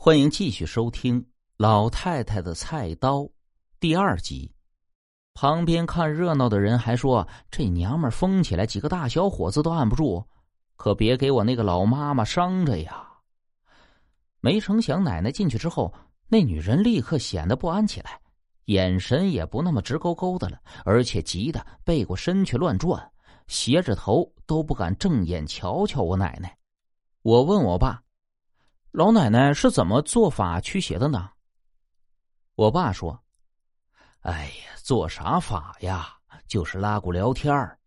[0.00, 1.20] 欢迎继续收听
[1.56, 3.18] 《老太太的菜刀》
[3.80, 4.54] 第二集。
[5.34, 10.24] 旁边看热闹的人还说：“这娘们疯起来，几个大小伙子都按不住，
[10.76, 13.08] 可别给我那个老妈妈伤着呀！”
[14.38, 15.92] 没成想，奶奶进去之后，
[16.28, 18.20] 那女人立刻显得不安起来，
[18.66, 23.10] 眼神也不那么直勾勾的了，而且急得背过身去乱转，
[23.48, 26.56] 斜着头都不敢正眼瞧瞧我奶奶。
[27.22, 28.00] 我问我爸。
[28.90, 31.28] 老奶奶是怎么做法驱邪的呢？
[32.54, 33.20] 我爸说
[34.22, 36.08] ：“哎呀，做啥法呀？
[36.46, 37.78] 就是拉鼓聊天儿。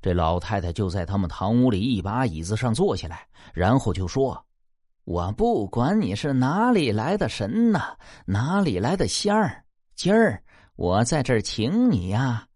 [0.00, 4.42] 这老太太就在他们堂屋里一把椅子上坐下来，然后就说
[5.02, 9.64] ：‘我不管你是哪里来的神呐，哪里来的仙儿，
[9.96, 10.40] 今儿
[10.76, 12.46] 我在这儿请你呀。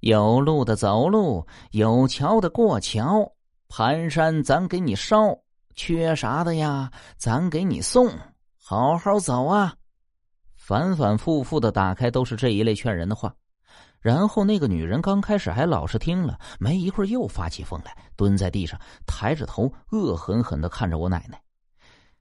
[0.00, 3.30] 有路的走路，有桥的过桥，
[3.68, 5.38] 盘山咱给你烧。’”
[5.76, 6.90] 缺啥的呀？
[7.16, 8.10] 咱给你送，
[8.56, 9.74] 好好走啊！
[10.56, 13.32] 反反复复的打开都是这一类劝人的话。
[14.00, 21.40] 然后那个女人刚开始还老实听了，没一会儿又发起疯来，蹲在地上，抬着头，恶狠狠的看着我奶奶。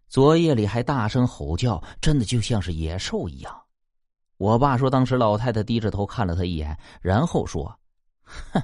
[0.07, 3.55] 昨夜里还大声吼叫，真的就像是野兽一样。
[4.37, 7.79] 我爸说，当时老太太低着头看了他一眼，然后说
[8.51, 8.61] ：“哼，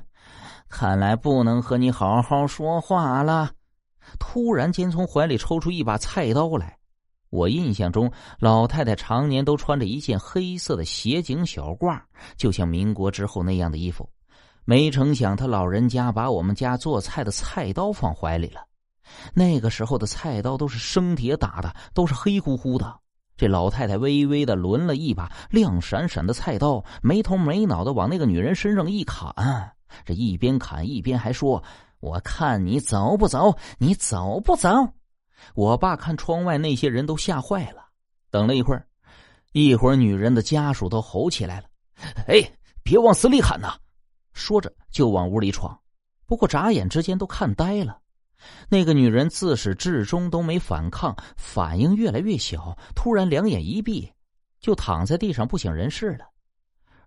[0.67, 3.51] 看来不能和你好好说话了。”
[4.19, 6.77] 突然间，从怀里抽出一把菜刀来。
[7.29, 11.97] 我印象中，老太太常年都穿着一件黑色的斜颈小褂，
[12.35, 14.09] 就像民国之后那样的衣服。
[14.65, 18.61] 没成想，她老人家把我们家做菜的菜刀放怀里了。
[19.33, 22.99] 那个时候的菜刀都是生铁打的，都是黑乎乎的。
[23.37, 29.33] 这老太太微微的抡了一把亮闪闪的菜刀，没头没脑的往那个女人身上一砍。
[30.05, 31.63] 这一边砍一边还说。
[32.01, 33.57] 我看你走不走？
[33.77, 34.69] 你走不走？
[35.55, 37.85] 我爸看窗外那些人都吓坏了。
[38.29, 38.85] 等了一会儿，
[39.53, 41.67] 一会儿女人的家属都吼起来了
[42.27, 42.41] ：“哎，
[42.83, 43.77] 别往死里喊呐！”
[44.33, 45.79] 说着就往屋里闯。
[46.25, 47.99] 不过眨眼之间都看呆了。
[48.69, 54.11] 那个女人自始至终都没反抗，反应越来越小，突然两眼一闭，
[54.59, 56.25] 就躺在地上不省人事了。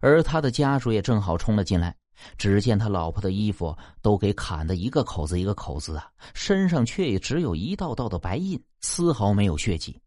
[0.01, 1.97] 而他的家属也正好冲了进来。
[2.39, 10.01] 只见他老婆的衣服都给砍的一个口子一个口子啊，身上却也只有一道道的白印，丝毫没有血迹。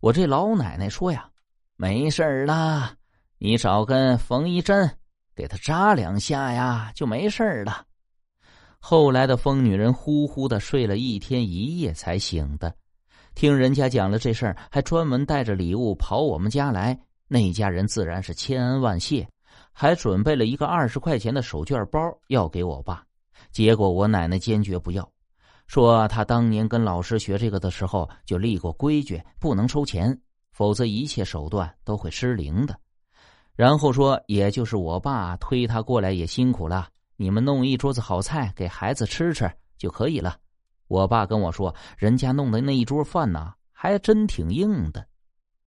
[0.00, 1.28] 我这老奶奶说呀
[1.76, 2.94] ：“没事了，
[3.38, 4.90] 你找根缝衣针，
[5.34, 7.84] 给他扎两下呀，就没事了。”
[8.80, 12.72] 后来的疯女人呼呼的睡了一天一夜才醒的，
[13.34, 19.28] 听人家讲了这事儿，还专门带着礼物跑我们家来，那家人自然是千恩万谢。
[19.80, 23.04] 还准备了一个二十块钱的手绢包要给我爸，
[23.52, 25.08] 结果我奶奶坚决不要，
[25.68, 32.76] 说她当年跟老师学这个的时候就立过规矩，不能收钱，否则一切手段都会失灵的。
[33.54, 40.36] 然后说，也就是我爸推他过来也辛苦了，你们弄一桌子好菜给孩子吃吃就可以了。
[40.88, 45.06] 我爸跟我说，人家弄的那一桌饭呐，还真挺硬的。